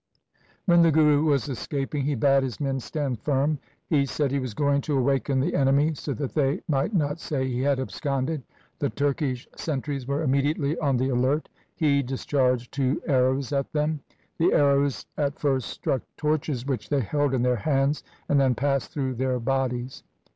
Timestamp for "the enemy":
5.39-5.93